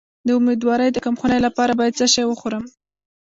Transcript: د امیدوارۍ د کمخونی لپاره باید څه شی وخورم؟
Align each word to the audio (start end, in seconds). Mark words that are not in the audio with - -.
د 0.27 0.29
امیدوارۍ 0.39 0.89
د 0.93 0.97
کمخونی 1.05 1.39
لپاره 1.47 1.71
باید 1.79 1.97
څه 1.99 2.05
شی 2.13 2.23
وخورم؟ 2.27 2.63